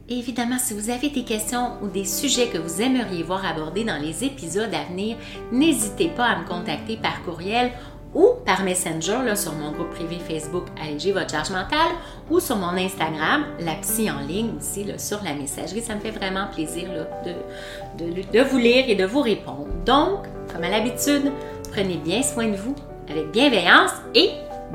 évidemment, 0.08 0.60
si 0.60 0.74
vous 0.76 0.92
avez 0.92 1.10
des 1.10 1.24
questions 1.24 1.72
ou 1.82 1.88
des 1.88 2.06
sujets 2.06 2.50
que 2.50 2.60
vous 2.60 2.82
aimeriez 2.82 3.24
voir 3.24 3.44
abordés 3.44 3.86
dans 3.86 4.00
les 4.00 4.24
épisodes 4.24 4.74
à 4.74 4.84
venir, 4.92 5.18
n'hésitez 5.52 6.10
pas 6.10 6.26
à 6.26 6.40
me 6.40 6.46
contacter 6.46 6.98
par 6.98 7.24
courriel 7.24 7.72
ou 8.14 8.34
par 8.46 8.64
Messenger 8.64 9.20
là, 9.26 9.36
sur 9.36 9.54
mon 9.54 9.72
groupe 9.72 9.92
privé 9.92 10.18
Facebook 10.20 10.66
Alléger 10.80 11.12
votre 11.14 11.32
charge 11.32 11.50
mentale 11.50 11.96
ou 12.30 12.40
sur 12.40 12.58
mon 12.58 12.78
Instagram, 12.78 13.46
la 13.60 13.76
psy 13.76 14.12
en 14.12 14.20
ligne 14.20 14.52
aussi 14.58 14.86
sur 14.98 15.24
la 15.24 15.34
messagerie. 15.34 15.82
Ça 15.82 15.96
me 15.96 16.02
fait 16.02 16.12
vraiment 16.12 16.48
plaisir 16.54 16.90
de, 16.90 18.06
de, 18.06 18.32
de 18.32 18.42
vous 18.42 18.58
lire 18.58 18.86
et 18.88 18.96
de 18.96 19.06
vous 19.06 19.22
répondre. 19.22 19.68
Donc, 19.86 20.26
comme 20.52 20.64
à 20.64 20.70
l'habitude, 20.70 21.32
prenez 21.72 21.98
bien 21.98 22.22
soin 22.22 22.50
de 22.50 22.58
vous 22.58 22.76
avec 23.10 23.32
bienveillance 23.32 23.92
et 24.14 24.30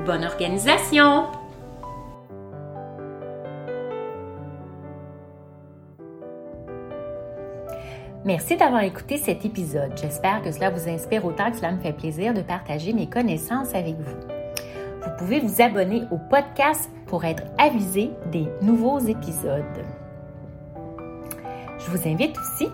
bonne 0.04 0.24
organisation! 0.24 1.26
Merci 8.24 8.56
d'avoir 8.56 8.82
écouté 8.82 9.16
cet 9.16 9.44
épisode. 9.44 9.92
J'espère 9.96 10.42
que 10.42 10.52
cela 10.52 10.68
vous 10.70 10.88
inspire 10.88 11.24
autant 11.24 11.50
que 11.50 11.56
cela 11.56 11.72
me 11.72 11.80
fait 11.80 11.94
plaisir 11.94 12.34
de 12.34 12.42
partager 12.42 12.92
mes 12.92 13.08
connaissances 13.08 13.74
avec 13.74 13.96
vous. 13.96 14.16
Vous 15.02 15.10
pouvez 15.18 15.40
vous 15.40 15.62
abonner 15.62 16.02
au 16.10 16.18
podcast 16.18 16.90
pour 17.06 17.24
être 17.24 17.44
avisé 17.58 18.10
des 18.30 18.46
nouveaux 18.60 18.98
épisodes. 18.98 19.64
Je 21.78 21.90
vous 21.90 22.06
invite 22.06 22.36
aussi 22.38 22.68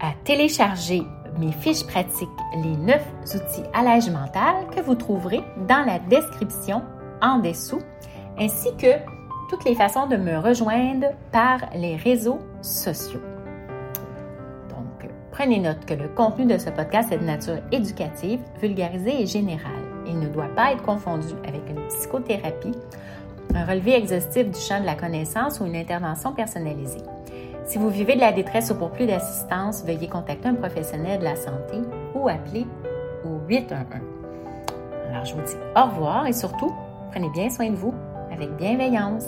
à 0.00 0.12
télécharger 0.24 1.02
mes 1.38 1.52
fiches 1.52 1.86
pratiques, 1.86 2.28
les 2.62 2.76
9 2.76 3.02
outils 3.34 3.68
à 3.72 3.82
l'âge 3.82 4.10
mental 4.10 4.66
que 4.74 4.80
vous 4.80 4.94
trouverez 4.94 5.42
dans 5.68 5.84
la 5.86 5.98
description 5.98 6.82
en 7.20 7.38
dessous, 7.38 7.80
ainsi 8.38 8.74
que 8.76 8.98
toutes 9.48 9.64
les 9.64 9.74
façons 9.74 10.06
de 10.06 10.16
me 10.16 10.38
rejoindre 10.38 11.08
par 11.30 11.58
les 11.74 11.96
réseaux 11.96 12.40
sociaux. 12.62 13.20
Prenez 15.32 15.60
note 15.60 15.86
que 15.86 15.94
le 15.94 16.08
contenu 16.08 16.44
de 16.44 16.58
ce 16.58 16.68
podcast 16.68 17.10
est 17.10 17.16
de 17.18 17.24
nature 17.24 17.58
éducative, 17.72 18.40
vulgarisée 18.60 19.22
et 19.22 19.26
générale. 19.26 19.72
Il 20.06 20.20
ne 20.20 20.28
doit 20.28 20.54
pas 20.54 20.72
être 20.72 20.82
confondu 20.82 21.28
avec 21.48 21.62
une 21.70 21.86
psychothérapie, 21.88 22.74
un 23.54 23.64
relevé 23.64 23.96
exhaustif 23.96 24.50
du 24.50 24.60
champ 24.60 24.80
de 24.80 24.84
la 24.84 24.94
connaissance 24.94 25.58
ou 25.60 25.64
une 25.64 25.76
intervention 25.76 26.34
personnalisée. 26.34 27.00
Si 27.72 27.78
vous 27.78 27.88
vivez 27.88 28.16
de 28.16 28.20
la 28.20 28.32
détresse 28.32 28.70
ou 28.70 28.74
pour 28.74 28.90
plus 28.90 29.06
d'assistance, 29.06 29.82
veuillez 29.86 30.06
contacter 30.06 30.46
un 30.46 30.54
professionnel 30.54 31.20
de 31.20 31.24
la 31.24 31.36
santé 31.36 31.78
ou 32.14 32.28
appeler 32.28 32.66
au 33.24 33.38
811. 33.48 34.02
Alors, 35.08 35.24
je 35.24 35.34
vous 35.34 35.40
dis 35.40 35.56
au 35.74 35.84
revoir 35.86 36.26
et 36.26 36.34
surtout, 36.34 36.70
prenez 37.12 37.30
bien 37.30 37.48
soin 37.48 37.70
de 37.70 37.76
vous 37.76 37.94
avec 38.30 38.54
bienveillance. 38.56 39.26